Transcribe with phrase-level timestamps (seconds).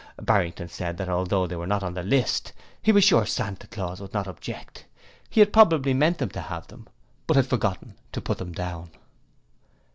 [0.19, 4.01] Barrington said that although they were not on the list, he was sure Santa Claus
[4.01, 4.87] would not object
[5.29, 6.87] he had probably meant them to have them,
[7.27, 8.89] but had forgotten to put them down.